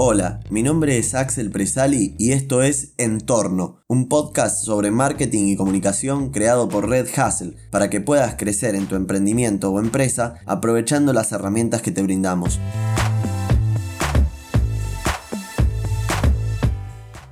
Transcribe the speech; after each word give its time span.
Hola, 0.00 0.38
mi 0.48 0.62
nombre 0.62 0.96
es 0.96 1.16
Axel 1.16 1.50
Presali 1.50 2.14
y 2.20 2.30
esto 2.30 2.62
es 2.62 2.92
Entorno, 2.98 3.82
un 3.88 4.08
podcast 4.08 4.64
sobre 4.64 4.92
marketing 4.92 5.48
y 5.48 5.56
comunicación 5.56 6.30
creado 6.30 6.68
por 6.68 6.88
Red 6.88 7.08
Hustle 7.08 7.56
para 7.72 7.90
que 7.90 8.00
puedas 8.00 8.36
crecer 8.36 8.76
en 8.76 8.86
tu 8.86 8.94
emprendimiento 8.94 9.72
o 9.72 9.80
empresa 9.80 10.36
aprovechando 10.46 11.12
las 11.12 11.32
herramientas 11.32 11.82
que 11.82 11.90
te 11.90 12.04
brindamos. 12.04 12.60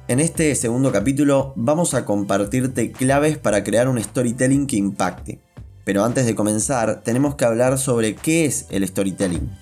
En 0.09 0.19
este 0.19 0.53
segundo 0.57 0.91
capítulo 0.91 1.53
vamos 1.55 1.95
a 1.95 2.05
compartirte 2.05 2.91
claves 2.91 3.39
para 3.39 3.63
crear 3.63 3.87
un 3.89 4.03
storytelling 4.03 4.67
que 4.67 4.75
impacte. 4.75 5.41
Pero 5.85 6.05
antes 6.05 6.27
de 6.27 6.35
comenzar, 6.35 7.03
tenemos 7.05 7.37
que 7.37 7.45
hablar 7.45 7.79
sobre 7.79 8.17
qué 8.17 8.45
es 8.45 8.67
el 8.71 8.85
storytelling. 8.89 9.53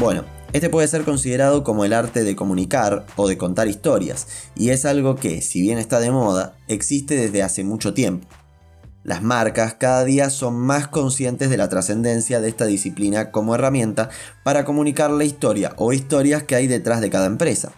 Bueno, 0.00 0.24
este 0.54 0.70
puede 0.70 0.88
ser 0.88 1.04
considerado 1.04 1.62
como 1.62 1.84
el 1.84 1.92
arte 1.92 2.24
de 2.24 2.34
comunicar 2.34 3.04
o 3.16 3.28
de 3.28 3.36
contar 3.36 3.68
historias, 3.68 4.26
y 4.56 4.70
es 4.70 4.86
algo 4.86 5.14
que, 5.14 5.42
si 5.42 5.60
bien 5.60 5.76
está 5.76 6.00
de 6.00 6.10
moda, 6.10 6.56
existe 6.68 7.16
desde 7.16 7.42
hace 7.42 7.64
mucho 7.64 7.92
tiempo. 7.92 8.26
Las 9.04 9.22
marcas 9.22 9.74
cada 9.74 10.02
día 10.06 10.30
son 10.30 10.56
más 10.56 10.88
conscientes 10.88 11.50
de 11.50 11.58
la 11.58 11.68
trascendencia 11.68 12.40
de 12.40 12.48
esta 12.48 12.64
disciplina 12.64 13.30
como 13.30 13.54
herramienta 13.54 14.08
para 14.42 14.64
comunicar 14.64 15.10
la 15.10 15.24
historia 15.24 15.74
o 15.76 15.92
historias 15.92 16.44
que 16.44 16.54
hay 16.54 16.66
detrás 16.66 17.02
de 17.02 17.10
cada 17.10 17.26
empresa. 17.26 17.72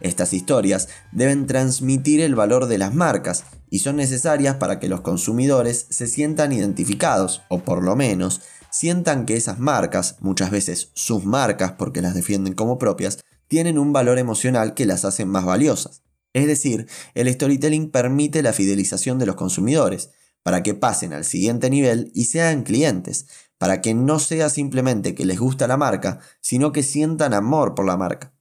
Estas 0.00 0.32
historias 0.32 0.88
deben 1.12 1.46
transmitir 1.46 2.22
el 2.22 2.34
valor 2.34 2.64
de 2.64 2.78
las 2.78 2.94
marcas 2.94 3.44
y 3.68 3.80
son 3.80 3.96
necesarias 3.96 4.56
para 4.56 4.80
que 4.80 4.88
los 4.88 5.02
consumidores 5.02 5.86
se 5.90 6.06
sientan 6.06 6.52
identificados, 6.52 7.42
o 7.50 7.58
por 7.58 7.82
lo 7.82 7.94
menos 7.94 8.40
sientan 8.82 9.26
que 9.26 9.36
esas 9.36 9.60
marcas, 9.60 10.16
muchas 10.18 10.50
veces 10.50 10.90
sus 10.94 11.24
marcas 11.24 11.74
porque 11.78 12.02
las 12.02 12.16
defienden 12.16 12.54
como 12.54 12.78
propias, 12.78 13.20
tienen 13.46 13.78
un 13.78 13.92
valor 13.92 14.18
emocional 14.18 14.74
que 14.74 14.86
las 14.86 15.04
hace 15.04 15.24
más 15.24 15.44
valiosas. 15.44 16.02
Es 16.32 16.48
decir, 16.48 16.88
el 17.14 17.32
storytelling 17.32 17.92
permite 17.92 18.42
la 18.42 18.52
fidelización 18.52 19.20
de 19.20 19.26
los 19.26 19.36
consumidores, 19.36 20.10
para 20.42 20.64
que 20.64 20.74
pasen 20.74 21.12
al 21.12 21.24
siguiente 21.24 21.70
nivel 21.70 22.10
y 22.12 22.24
sean 22.24 22.64
clientes, 22.64 23.28
para 23.56 23.82
que 23.82 23.94
no 23.94 24.18
sea 24.18 24.48
simplemente 24.48 25.14
que 25.14 25.26
les 25.26 25.38
gusta 25.38 25.68
la 25.68 25.76
marca, 25.76 26.18
sino 26.40 26.72
que 26.72 26.82
sientan 26.82 27.34
amor 27.34 27.76
por 27.76 27.86
la 27.86 27.96
marca. 27.96 28.34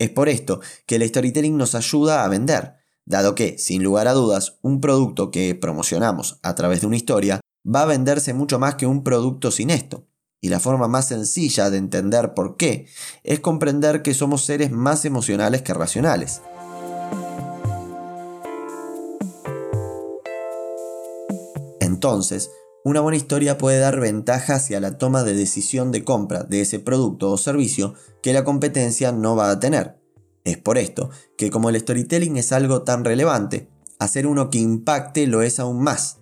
Es 0.00 0.10
por 0.10 0.28
esto 0.28 0.60
que 0.86 0.96
el 0.96 1.08
storytelling 1.08 1.56
nos 1.56 1.76
ayuda 1.76 2.24
a 2.24 2.28
vender, 2.28 2.74
dado 3.04 3.36
que, 3.36 3.56
sin 3.56 3.84
lugar 3.84 4.08
a 4.08 4.14
dudas, 4.14 4.58
un 4.62 4.80
producto 4.80 5.30
que 5.30 5.54
promocionamos 5.54 6.40
a 6.42 6.56
través 6.56 6.80
de 6.80 6.88
una 6.88 6.96
historia 6.96 7.40
va 7.66 7.82
a 7.82 7.86
venderse 7.86 8.32
mucho 8.34 8.58
más 8.58 8.76
que 8.76 8.86
un 8.86 9.02
producto 9.02 9.50
sin 9.50 9.70
esto. 9.70 10.06
Y 10.40 10.48
la 10.48 10.60
forma 10.60 10.86
más 10.86 11.08
sencilla 11.08 11.70
de 11.70 11.78
entender 11.78 12.34
por 12.34 12.56
qué 12.56 12.86
es 13.24 13.40
comprender 13.40 14.02
que 14.02 14.14
somos 14.14 14.44
seres 14.44 14.70
más 14.70 15.04
emocionales 15.04 15.62
que 15.62 15.74
racionales. 15.74 16.42
Entonces, 21.80 22.50
una 22.84 23.00
buena 23.00 23.16
historia 23.16 23.58
puede 23.58 23.80
dar 23.80 23.98
ventaja 23.98 24.56
hacia 24.56 24.78
la 24.78 24.98
toma 24.98 25.24
de 25.24 25.34
decisión 25.34 25.90
de 25.90 26.04
compra 26.04 26.44
de 26.44 26.60
ese 26.60 26.78
producto 26.78 27.32
o 27.32 27.38
servicio 27.38 27.94
que 28.22 28.32
la 28.32 28.44
competencia 28.44 29.10
no 29.10 29.34
va 29.34 29.50
a 29.50 29.58
tener. 29.58 29.98
Es 30.44 30.58
por 30.58 30.78
esto 30.78 31.10
que 31.36 31.50
como 31.50 31.70
el 31.70 31.80
storytelling 31.80 32.36
es 32.36 32.52
algo 32.52 32.82
tan 32.82 33.04
relevante, 33.04 33.68
hacer 33.98 34.28
uno 34.28 34.50
que 34.50 34.58
impacte 34.58 35.26
lo 35.26 35.42
es 35.42 35.58
aún 35.58 35.82
más. 35.82 36.18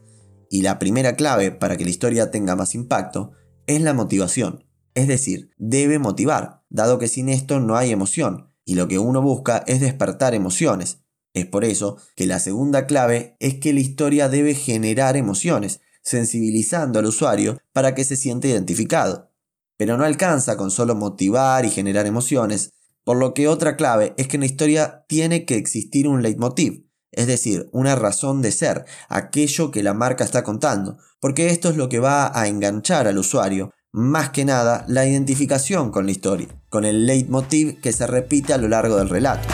Y 0.50 0.62
la 0.62 0.78
primera 0.78 1.16
clave 1.16 1.50
para 1.50 1.76
que 1.76 1.84
la 1.84 1.90
historia 1.90 2.30
tenga 2.30 2.56
más 2.56 2.74
impacto 2.74 3.32
es 3.66 3.80
la 3.80 3.94
motivación. 3.94 4.64
Es 4.94 5.08
decir, 5.08 5.50
debe 5.58 5.98
motivar, 5.98 6.62
dado 6.70 6.98
que 6.98 7.08
sin 7.08 7.28
esto 7.28 7.60
no 7.60 7.76
hay 7.76 7.90
emoción, 7.90 8.52
y 8.64 8.74
lo 8.74 8.88
que 8.88 8.98
uno 8.98 9.22
busca 9.22 9.64
es 9.66 9.80
despertar 9.80 10.34
emociones. 10.34 10.98
Es 11.34 11.46
por 11.46 11.64
eso 11.64 11.96
que 12.14 12.26
la 12.26 12.38
segunda 12.38 12.86
clave 12.86 13.36
es 13.40 13.54
que 13.54 13.72
la 13.72 13.80
historia 13.80 14.28
debe 14.28 14.54
generar 14.54 15.16
emociones, 15.16 15.80
sensibilizando 16.02 16.98
al 16.98 17.06
usuario 17.06 17.58
para 17.72 17.94
que 17.94 18.04
se 18.04 18.16
sienta 18.16 18.46
identificado. 18.46 19.32
Pero 19.76 19.96
no 19.96 20.04
alcanza 20.04 20.56
con 20.56 20.70
solo 20.70 20.94
motivar 20.94 21.64
y 21.64 21.70
generar 21.70 22.06
emociones, 22.06 22.70
por 23.02 23.16
lo 23.16 23.34
que 23.34 23.48
otra 23.48 23.76
clave 23.76 24.14
es 24.16 24.28
que 24.28 24.36
en 24.36 24.40
la 24.40 24.46
historia 24.46 25.04
tiene 25.08 25.44
que 25.44 25.56
existir 25.56 26.08
un 26.08 26.22
leitmotiv, 26.22 26.83
es 27.16 27.26
decir, 27.26 27.68
una 27.72 27.94
razón 27.94 28.42
de 28.42 28.52
ser, 28.52 28.84
aquello 29.08 29.70
que 29.70 29.82
la 29.82 29.94
marca 29.94 30.24
está 30.24 30.42
contando, 30.44 30.98
porque 31.20 31.48
esto 31.48 31.70
es 31.70 31.76
lo 31.76 31.88
que 31.88 31.98
va 31.98 32.38
a 32.38 32.48
enganchar 32.48 33.06
al 33.06 33.18
usuario, 33.18 33.70
más 33.92 34.30
que 34.30 34.44
nada 34.44 34.84
la 34.88 35.06
identificación 35.06 35.90
con 35.90 36.06
la 36.06 36.12
historia, 36.12 36.48
con 36.68 36.84
el 36.84 37.06
leitmotiv 37.06 37.80
que 37.80 37.92
se 37.92 38.06
repite 38.06 38.52
a 38.52 38.58
lo 38.58 38.68
largo 38.68 38.96
del 38.96 39.08
relato. 39.08 39.48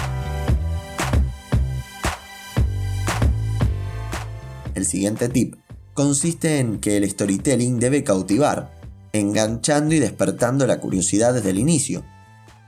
El 4.74 4.86
siguiente 4.86 5.28
tip 5.28 5.56
consiste 5.92 6.58
en 6.58 6.80
que 6.80 6.96
el 6.96 7.10
storytelling 7.10 7.78
debe 7.78 8.02
cautivar, 8.02 8.74
enganchando 9.12 9.94
y 9.94 9.98
despertando 9.98 10.66
la 10.66 10.80
curiosidad 10.80 11.34
desde 11.34 11.50
el 11.50 11.58
inicio. 11.58 12.04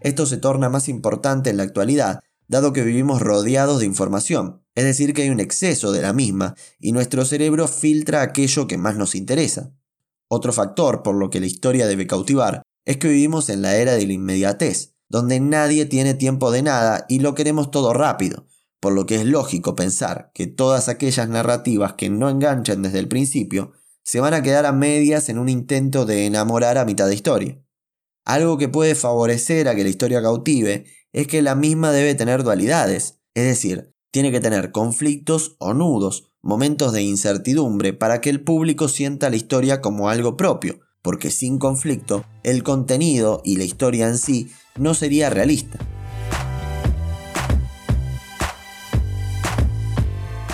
Esto 0.03 0.27
se 0.27 0.37
torna 0.37 0.69
más 0.69 0.89
importante 0.89 1.49
en 1.49 1.57
la 1.57 1.63
actualidad, 1.63 2.21
dado 2.49 2.73
que 2.73 2.83
vivimos 2.83 3.23
rodeados 3.23 3.81
de 3.81 3.87
información, 3.87 4.62
es 4.75 4.85
decir, 4.85 5.13
que 5.15 5.23
hay 5.23 5.31
un 5.31 5.41
exceso 5.41 5.93
de 5.93 6.03
la 6.03 6.13
misma 6.13 6.55
y 6.79 6.93
nuestro 6.93 7.25
cerebro 7.25 7.69
filtra 7.69 8.23
aquello 8.23 8.67
que 8.67 8.79
más 8.79 8.97
nos 8.97 9.15
interesa. 9.15 9.73
Otro 10.29 10.53
factor 10.53 11.03
por 11.03 11.15
lo 11.15 11.29
que 11.31 11.41
la 11.41 11.47
historia 11.47 11.87
debe 11.87 12.07
cautivar 12.07 12.63
es 12.85 12.97
que 12.97 13.09
vivimos 13.09 13.49
en 13.49 13.63
la 13.63 13.77
era 13.77 13.93
de 13.93 14.07
la 14.07 14.13
inmediatez, 14.15 14.95
donde 15.09 15.41
nadie 15.41 15.85
tiene 15.85 16.15
tiempo 16.15 16.51
de 16.51 16.63
nada 16.63 17.05
y 17.09 17.19
lo 17.19 17.35
queremos 17.35 17.71
todo 17.71 17.93
rápido, 17.93 18.47
por 18.81 18.95
lo 18.95 19.07
que 19.07 19.17
es 19.17 19.27
lógico 19.27 19.77
pensar 19.77 20.31
que 20.35 20.47
todas 20.47 20.89
aquellas 20.89 21.29
narrativas 21.29 21.93
que 21.93 22.09
no 22.09 22.31
enganchan 22.31 22.83
desde 22.83 22.99
el 22.99 23.09
principio 23.09 23.73
se 24.03 24.21
van 24.21 24.35
a 24.35 24.43
quedar 24.43 24.67
a 24.67 24.73
medias 24.73 25.29
en 25.29 25.39
un 25.39 25.49
intento 25.49 26.07
de 26.07 26.27
enamorar 26.27 26.79
a 26.79 26.85
mitad 26.85 27.07
de 27.07 27.15
historia. 27.15 27.63
Algo 28.25 28.57
que 28.57 28.69
puede 28.69 28.95
favorecer 28.95 29.69
a 29.69 29.75
que 29.75 29.85
la 29.85 29.91
historia 29.91 30.23
cautive 30.23 30.87
es 31.13 31.27
que 31.27 31.43
la 31.43 31.55
misma 31.55 31.93
debe 31.93 32.15
tener 32.15 32.43
dualidades, 32.43 33.21
es 33.35 33.45
decir, 33.45 33.92
tiene 34.13 34.31
que 34.31 34.41
tener 34.41 34.73
conflictos 34.73 35.57
o 35.59 35.73
nudos, 35.73 36.31
momentos 36.43 36.93
de 36.93 37.03
incertidumbre 37.03 37.95
para 37.95 38.21
que 38.21 38.29
el 38.29 38.43
público 38.43 38.89
sienta 38.89 39.31
la 39.31 39.37
historia 39.37 39.81
como 39.81 40.11
algo 40.11 40.37
propio, 40.37 40.81
porque 41.01 41.31
sin 41.31 41.59
conflicto, 41.59 42.25
el 42.45 42.63
contenido 42.63 43.41
y 43.43 43.57
la 43.57 43.65
historia 43.65 44.07
en 44.07 44.19
sí 44.19 44.53
no 44.77 44.93
sería 44.93 45.31
realista. 45.31 45.79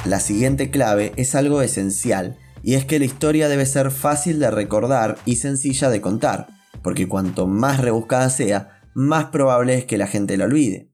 La 0.04 0.20
siguiente 0.20 0.70
clave 0.70 1.12
es 1.16 1.34
algo 1.34 1.60
esencial, 1.60 2.38
y 2.62 2.74
es 2.74 2.84
que 2.84 3.00
la 3.00 3.06
historia 3.06 3.48
debe 3.48 3.66
ser 3.66 3.90
fácil 3.90 4.38
de 4.38 4.52
recordar 4.52 5.18
y 5.24 5.36
sencilla 5.36 5.90
de 5.90 6.00
contar, 6.00 6.46
porque 6.82 7.08
cuanto 7.08 7.48
más 7.48 7.80
rebuscada 7.80 8.30
sea, 8.30 8.80
más 8.94 9.26
probable 9.26 9.74
es 9.74 9.84
que 9.84 9.98
la 9.98 10.06
gente 10.06 10.36
la 10.36 10.44
olvide. 10.44 10.92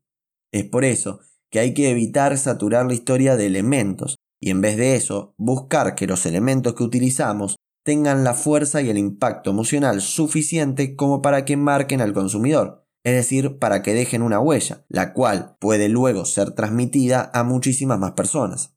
Es 0.51 0.65
por 0.65 0.85
eso 0.85 1.21
que 1.55 1.61
hay 1.61 1.73
que 1.73 1.89
evitar 1.89 2.37
saturar 2.37 2.85
la 2.85 2.95
historia 2.95 3.37
de 3.37 3.47
elementos 3.47 4.17
y 4.43 4.51
en 4.51 4.61
vez 4.61 4.77
de 4.77 4.97
eso 4.97 5.37
buscar 5.39 5.95
que 5.95 6.09
los 6.09 6.27
elementos 6.27 6.75
que 6.75 6.83
utilizamos 6.83 7.55
tengan 7.85 8.25
la 8.25 8.35
fuerza 8.35 8.83
y 8.83 8.91
el 8.91 8.99
impacto 8.99 9.51
emocional 9.51 10.01
suficiente 10.01 10.97
como 10.97 11.23
para 11.23 11.45
que 11.45 11.57
marquen 11.57 12.01
al 12.01 12.13
consumidor, 12.13 12.89
es 13.05 13.15
decir, 13.15 13.61
para 13.61 13.83
que 13.83 13.95
dejen 13.95 14.23
una 14.23 14.41
huella, 14.41 14.85
la 14.89 15.13
cual 15.13 15.57
puede 15.61 15.89
luego 15.89 16.25
ser 16.25 16.51
transmitida 16.57 17.31
a 17.33 17.45
muchísimas 17.45 18.01
más 18.01 18.15
personas. 18.15 18.75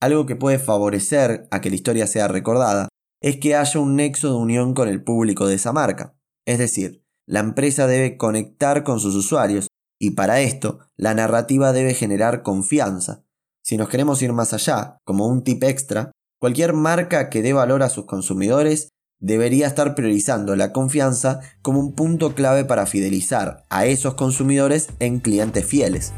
Algo 0.00 0.26
que 0.26 0.34
puede 0.34 0.58
favorecer 0.58 1.46
a 1.52 1.60
que 1.60 1.70
la 1.70 1.76
historia 1.76 2.08
sea 2.08 2.26
recordada 2.26 2.88
es 3.20 3.36
que 3.36 3.54
haya 3.54 3.78
un 3.78 3.94
nexo 3.94 4.30
de 4.30 4.40
unión 4.40 4.74
con 4.74 4.88
el 4.88 5.04
público 5.04 5.46
de 5.46 5.54
esa 5.54 5.72
marca, 5.72 6.16
es 6.48 6.58
decir, 6.58 7.04
la 7.28 7.38
empresa 7.38 7.86
debe 7.86 8.16
conectar 8.16 8.82
con 8.82 8.98
sus 8.98 9.14
usuarios 9.14 9.68
y 10.02 10.10
para 10.10 10.40
esto, 10.40 10.80
la 10.96 11.14
narrativa 11.14 11.72
debe 11.72 11.94
generar 11.94 12.42
confianza. 12.42 13.22
Si 13.62 13.76
nos 13.76 13.88
queremos 13.88 14.20
ir 14.20 14.32
más 14.32 14.52
allá, 14.52 14.98
como 15.04 15.28
un 15.28 15.44
tip 15.44 15.62
extra, 15.62 16.10
cualquier 16.40 16.72
marca 16.72 17.30
que 17.30 17.40
dé 17.40 17.52
valor 17.52 17.84
a 17.84 17.88
sus 17.88 18.04
consumidores 18.06 18.88
debería 19.20 19.68
estar 19.68 19.94
priorizando 19.94 20.56
la 20.56 20.72
confianza 20.72 21.38
como 21.62 21.78
un 21.78 21.94
punto 21.94 22.34
clave 22.34 22.64
para 22.64 22.86
fidelizar 22.86 23.62
a 23.70 23.86
esos 23.86 24.14
consumidores 24.14 24.88
en 24.98 25.20
clientes 25.20 25.64
fieles. 25.64 26.12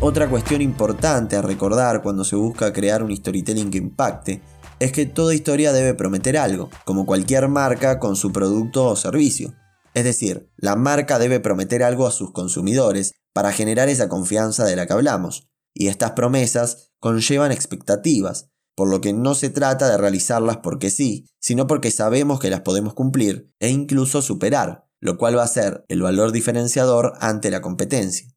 Otra 0.00 0.28
cuestión 0.28 0.62
importante 0.62 1.36
a 1.36 1.42
recordar 1.42 2.02
cuando 2.02 2.24
se 2.24 2.34
busca 2.34 2.72
crear 2.72 3.04
un 3.04 3.14
storytelling 3.14 3.70
que 3.70 3.78
impacte 3.78 4.42
es 4.80 4.90
que 4.90 5.06
toda 5.06 5.32
historia 5.32 5.72
debe 5.72 5.94
prometer 5.94 6.36
algo, 6.36 6.70
como 6.84 7.06
cualquier 7.06 7.46
marca 7.46 8.00
con 8.00 8.16
su 8.16 8.32
producto 8.32 8.86
o 8.86 8.96
servicio. 8.96 9.54
Es 9.96 10.04
decir, 10.04 10.52
la 10.58 10.76
marca 10.76 11.18
debe 11.18 11.40
prometer 11.40 11.82
algo 11.82 12.06
a 12.06 12.10
sus 12.10 12.30
consumidores 12.30 13.14
para 13.32 13.50
generar 13.50 13.88
esa 13.88 14.10
confianza 14.10 14.66
de 14.66 14.76
la 14.76 14.86
que 14.86 14.92
hablamos. 14.92 15.48
Y 15.74 15.86
estas 15.86 16.10
promesas 16.10 16.90
conllevan 17.00 17.50
expectativas, 17.50 18.50
por 18.76 18.90
lo 18.90 19.00
que 19.00 19.14
no 19.14 19.34
se 19.34 19.48
trata 19.48 19.88
de 19.88 19.96
realizarlas 19.96 20.58
porque 20.58 20.90
sí, 20.90 21.24
sino 21.40 21.66
porque 21.66 21.90
sabemos 21.90 22.40
que 22.40 22.50
las 22.50 22.60
podemos 22.60 22.92
cumplir 22.92 23.50
e 23.58 23.70
incluso 23.70 24.20
superar, 24.20 24.86
lo 25.00 25.16
cual 25.16 25.38
va 25.38 25.44
a 25.44 25.48
ser 25.48 25.86
el 25.88 26.02
valor 26.02 26.30
diferenciador 26.30 27.14
ante 27.20 27.50
la 27.50 27.62
competencia. 27.62 28.28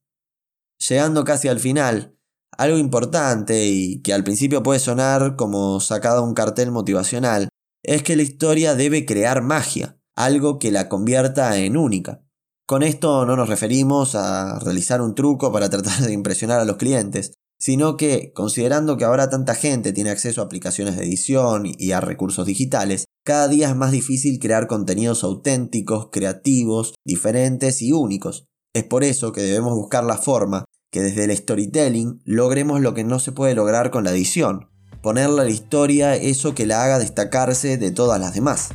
Llegando 0.87 1.25
casi 1.25 1.49
al 1.49 1.59
final, 1.59 2.17
algo 2.57 2.77
importante 2.77 3.65
y 3.65 4.01
que 4.01 4.13
al 4.13 4.23
principio 4.23 4.63
puede 4.63 4.79
sonar 4.79 5.35
como 5.35 5.81
sacado 5.81 6.23
un 6.23 6.35
cartel 6.35 6.71
motivacional, 6.71 7.49
es 7.83 8.01
que 8.01 8.15
la 8.15 8.23
historia 8.23 8.75
debe 8.75 9.05
crear 9.05 9.41
magia, 9.41 9.98
algo 10.19 10.59
que 10.59 10.69
la 10.69 10.89
convierta 10.89 11.57
en 11.57 11.77
única. 11.77 12.21
Con 12.67 12.83
esto 12.83 13.25
no 13.25 13.37
nos 13.37 13.47
referimos 13.47 14.15
a 14.15 14.59
realizar 14.59 15.01
un 15.01 15.15
truco 15.15 15.51
para 15.51 15.69
tratar 15.71 16.01
de 16.01 16.11
impresionar 16.11 16.59
a 16.59 16.65
los 16.65 16.75
clientes, 16.75 17.33
sino 17.57 17.95
que, 17.95 18.33
considerando 18.33 18.97
que 18.97 19.05
ahora 19.05 19.29
tanta 19.29 19.55
gente 19.55 19.93
tiene 19.93 20.09
acceso 20.09 20.41
a 20.41 20.45
aplicaciones 20.45 20.97
de 20.97 21.05
edición 21.05 21.63
y 21.65 21.91
a 21.93 22.01
recursos 22.01 22.45
digitales, 22.45 23.05
cada 23.25 23.47
día 23.47 23.69
es 23.69 23.75
más 23.75 23.91
difícil 23.91 24.39
crear 24.39 24.67
contenidos 24.67 25.23
auténticos, 25.23 26.09
creativos, 26.11 26.95
diferentes 27.05 27.81
y 27.81 27.93
únicos. 27.93 28.45
Es 28.73 28.83
por 28.83 29.05
eso 29.05 29.31
que 29.31 29.41
debemos 29.41 29.73
buscar 29.73 30.03
la 30.03 30.17
forma 30.17 30.65
que 30.91 31.01
desde 31.01 31.25
el 31.25 31.35
storytelling 31.35 32.21
logremos 32.25 32.81
lo 32.81 32.93
que 32.93 33.05
no 33.05 33.19
se 33.19 33.31
puede 33.31 33.55
lograr 33.55 33.89
con 33.89 34.03
la 34.03 34.11
edición, 34.11 34.69
ponerle 35.01 35.41
a 35.41 35.45
la 35.45 35.49
historia 35.49 36.15
eso 36.15 36.55
que 36.55 36.65
la 36.65 36.83
haga 36.83 36.99
destacarse 36.99 37.77
de 37.77 37.91
todas 37.91 38.19
las 38.19 38.33
demás. 38.33 38.71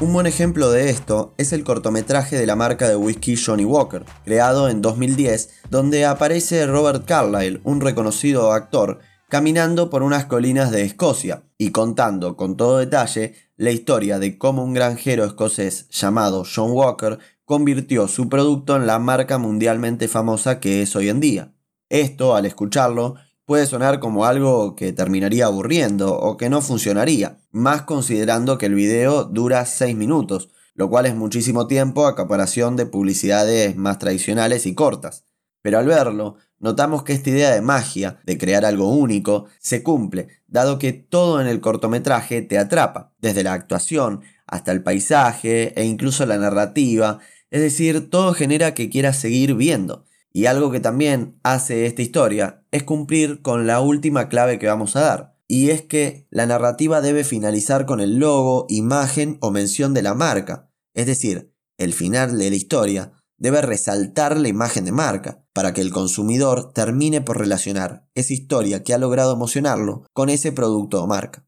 Un 0.00 0.14
buen 0.14 0.26
ejemplo 0.26 0.70
de 0.70 0.88
esto 0.88 1.34
es 1.36 1.52
el 1.52 1.62
cortometraje 1.62 2.38
de 2.38 2.46
la 2.46 2.56
marca 2.56 2.88
de 2.88 2.96
whisky 2.96 3.36
Johnny 3.36 3.66
Walker, 3.66 4.06
creado 4.24 4.70
en 4.70 4.80
2010, 4.80 5.50
donde 5.68 6.06
aparece 6.06 6.66
Robert 6.66 7.04
Carlyle, 7.04 7.60
un 7.64 7.82
reconocido 7.82 8.52
actor, 8.52 9.00
caminando 9.28 9.90
por 9.90 10.02
unas 10.02 10.24
colinas 10.24 10.70
de 10.70 10.84
Escocia 10.84 11.42
y 11.58 11.70
contando 11.70 12.34
con 12.38 12.56
todo 12.56 12.78
detalle 12.78 13.34
la 13.58 13.72
historia 13.72 14.18
de 14.18 14.38
cómo 14.38 14.64
un 14.64 14.72
granjero 14.72 15.26
escocés 15.26 15.86
llamado 15.90 16.44
John 16.46 16.70
Walker 16.70 17.18
convirtió 17.44 18.08
su 18.08 18.30
producto 18.30 18.76
en 18.76 18.86
la 18.86 18.98
marca 18.98 19.36
mundialmente 19.36 20.08
famosa 20.08 20.60
que 20.60 20.80
es 20.80 20.96
hoy 20.96 21.10
en 21.10 21.20
día. 21.20 21.52
Esto, 21.90 22.34
al 22.34 22.46
escucharlo, 22.46 23.16
puede 23.50 23.66
sonar 23.66 23.98
como 23.98 24.26
algo 24.26 24.76
que 24.76 24.92
terminaría 24.92 25.46
aburriendo 25.46 26.16
o 26.16 26.36
que 26.36 26.48
no 26.48 26.62
funcionaría, 26.62 27.40
más 27.50 27.82
considerando 27.82 28.58
que 28.58 28.66
el 28.66 28.76
video 28.76 29.24
dura 29.24 29.66
6 29.66 29.96
minutos, 29.96 30.50
lo 30.76 30.88
cual 30.88 31.06
es 31.06 31.16
muchísimo 31.16 31.66
tiempo 31.66 32.06
a 32.06 32.14
comparación 32.14 32.76
de 32.76 32.86
publicidades 32.86 33.74
más 33.74 33.98
tradicionales 33.98 34.66
y 34.66 34.76
cortas. 34.76 35.24
Pero 35.62 35.80
al 35.80 35.86
verlo, 35.86 36.36
notamos 36.60 37.02
que 37.02 37.12
esta 37.12 37.30
idea 37.30 37.50
de 37.50 37.60
magia, 37.60 38.20
de 38.22 38.38
crear 38.38 38.64
algo 38.64 38.88
único, 38.92 39.46
se 39.58 39.82
cumple, 39.82 40.28
dado 40.46 40.78
que 40.78 40.92
todo 40.92 41.40
en 41.40 41.48
el 41.48 41.60
cortometraje 41.60 42.42
te 42.42 42.56
atrapa, 42.56 43.14
desde 43.18 43.42
la 43.42 43.54
actuación 43.54 44.20
hasta 44.46 44.70
el 44.70 44.84
paisaje 44.84 45.72
e 45.74 45.86
incluso 45.86 46.24
la 46.24 46.38
narrativa, 46.38 47.18
es 47.50 47.62
decir, 47.62 48.10
todo 48.10 48.32
genera 48.32 48.74
que 48.74 48.90
quieras 48.90 49.16
seguir 49.16 49.56
viendo. 49.56 50.04
Y 50.32 50.46
algo 50.46 50.70
que 50.70 50.80
también 50.80 51.38
hace 51.42 51.86
esta 51.86 52.02
historia 52.02 52.64
es 52.70 52.84
cumplir 52.84 53.42
con 53.42 53.66
la 53.66 53.80
última 53.80 54.28
clave 54.28 54.58
que 54.58 54.68
vamos 54.68 54.94
a 54.96 55.00
dar, 55.00 55.36
y 55.48 55.70
es 55.70 55.82
que 55.82 56.28
la 56.30 56.46
narrativa 56.46 57.00
debe 57.00 57.24
finalizar 57.24 57.84
con 57.84 58.00
el 58.00 58.18
logo, 58.18 58.66
imagen 58.68 59.38
o 59.40 59.50
mención 59.50 59.94
de 59.94 60.02
la 60.02 60.14
marca, 60.14 60.70
es 60.94 61.06
decir, 61.06 61.52
el 61.76 61.92
final 61.92 62.38
de 62.38 62.50
la 62.50 62.56
historia 62.56 63.12
debe 63.36 63.62
resaltar 63.62 64.36
la 64.36 64.48
imagen 64.48 64.84
de 64.84 64.92
marca, 64.92 65.44
para 65.52 65.72
que 65.72 65.80
el 65.80 65.90
consumidor 65.90 66.72
termine 66.72 67.20
por 67.22 67.38
relacionar 67.38 68.06
esa 68.14 68.32
historia 68.32 68.84
que 68.84 68.94
ha 68.94 68.98
logrado 68.98 69.32
emocionarlo 69.32 70.04
con 70.12 70.28
ese 70.28 70.52
producto 70.52 71.02
o 71.02 71.06
marca. 71.06 71.46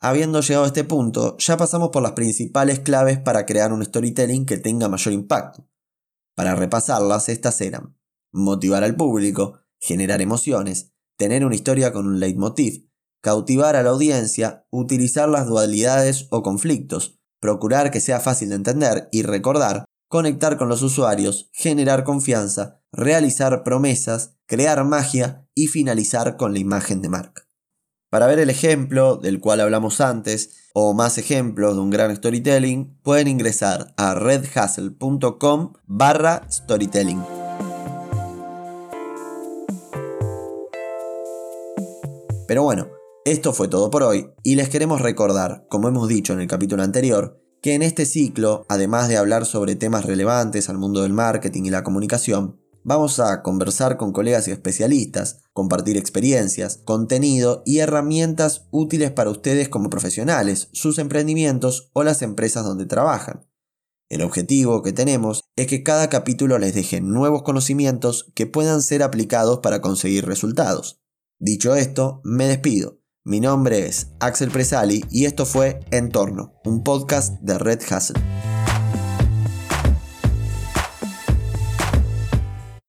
Habiendo 0.00 0.40
llegado 0.40 0.64
a 0.64 0.68
este 0.68 0.82
punto, 0.82 1.36
ya 1.36 1.58
pasamos 1.58 1.90
por 1.90 2.02
las 2.02 2.12
principales 2.12 2.80
claves 2.80 3.18
para 3.18 3.44
crear 3.44 3.72
un 3.72 3.84
storytelling 3.84 4.46
que 4.46 4.56
tenga 4.56 4.88
mayor 4.88 5.12
impacto. 5.12 5.68
Para 6.34 6.54
repasarlas, 6.54 7.28
estas 7.28 7.60
eran 7.60 7.99
motivar 8.32 8.84
al 8.84 8.96
público, 8.96 9.60
generar 9.78 10.20
emociones, 10.20 10.92
tener 11.16 11.44
una 11.44 11.54
historia 11.54 11.92
con 11.92 12.06
un 12.06 12.20
leitmotiv, 12.20 12.88
cautivar 13.22 13.76
a 13.76 13.82
la 13.82 13.90
audiencia, 13.90 14.66
utilizar 14.70 15.28
las 15.28 15.46
dualidades 15.46 16.26
o 16.30 16.42
conflictos, 16.42 17.20
procurar 17.40 17.90
que 17.90 18.00
sea 18.00 18.20
fácil 18.20 18.50
de 18.50 18.56
entender 18.56 19.08
y 19.12 19.22
recordar, 19.22 19.84
conectar 20.08 20.56
con 20.58 20.68
los 20.68 20.82
usuarios, 20.82 21.50
generar 21.52 22.04
confianza, 22.04 22.82
realizar 22.92 23.62
promesas, 23.62 24.36
crear 24.46 24.84
magia 24.84 25.46
y 25.54 25.68
finalizar 25.68 26.36
con 26.36 26.52
la 26.52 26.58
imagen 26.58 27.02
de 27.02 27.08
marca. 27.08 27.46
Para 28.10 28.26
ver 28.26 28.40
el 28.40 28.50
ejemplo 28.50 29.16
del 29.16 29.38
cual 29.38 29.60
hablamos 29.60 30.00
antes 30.00 30.70
o 30.74 30.94
más 30.94 31.16
ejemplos 31.16 31.76
de 31.76 31.80
un 31.80 31.90
gran 31.90 32.14
storytelling, 32.14 32.98
pueden 33.02 33.28
ingresar 33.28 33.94
a 33.96 34.14
redhustle.com 34.14 35.74
barra 35.86 36.44
storytelling. 36.50 37.39
Pero 42.50 42.64
bueno, 42.64 42.88
esto 43.24 43.52
fue 43.52 43.68
todo 43.68 43.90
por 43.90 44.02
hoy 44.02 44.32
y 44.42 44.56
les 44.56 44.68
queremos 44.68 45.00
recordar, 45.00 45.68
como 45.70 45.86
hemos 45.86 46.08
dicho 46.08 46.32
en 46.32 46.40
el 46.40 46.48
capítulo 46.48 46.82
anterior, 46.82 47.40
que 47.62 47.74
en 47.74 47.82
este 47.82 48.06
ciclo, 48.06 48.66
además 48.68 49.08
de 49.08 49.18
hablar 49.18 49.46
sobre 49.46 49.76
temas 49.76 50.04
relevantes 50.04 50.68
al 50.68 50.76
mundo 50.76 51.02
del 51.02 51.12
marketing 51.12 51.66
y 51.66 51.70
la 51.70 51.84
comunicación, 51.84 52.60
vamos 52.82 53.20
a 53.20 53.42
conversar 53.42 53.96
con 53.96 54.12
colegas 54.12 54.48
y 54.48 54.50
especialistas, 54.50 55.42
compartir 55.52 55.96
experiencias, 55.96 56.78
contenido 56.78 57.62
y 57.64 57.78
herramientas 57.78 58.66
útiles 58.72 59.12
para 59.12 59.30
ustedes 59.30 59.68
como 59.68 59.88
profesionales, 59.88 60.70
sus 60.72 60.98
emprendimientos 60.98 61.92
o 61.92 62.02
las 62.02 62.20
empresas 62.20 62.64
donde 62.64 62.86
trabajan. 62.86 63.46
El 64.08 64.22
objetivo 64.22 64.82
que 64.82 64.92
tenemos 64.92 65.44
es 65.54 65.68
que 65.68 65.84
cada 65.84 66.08
capítulo 66.08 66.58
les 66.58 66.74
deje 66.74 67.00
nuevos 67.00 67.44
conocimientos 67.44 68.32
que 68.34 68.48
puedan 68.48 68.82
ser 68.82 69.04
aplicados 69.04 69.60
para 69.60 69.80
conseguir 69.80 70.26
resultados. 70.26 70.99
Dicho 71.42 71.74
esto, 71.74 72.20
me 72.22 72.46
despido. 72.48 72.98
Mi 73.24 73.40
nombre 73.40 73.86
es 73.86 74.08
Axel 74.20 74.50
Presali 74.50 75.06
y 75.10 75.24
esto 75.24 75.46
fue 75.46 75.80
Entorno, 75.90 76.52
un 76.66 76.84
podcast 76.84 77.40
de 77.40 77.56
Red 77.56 77.80
Hustle. 77.90 78.20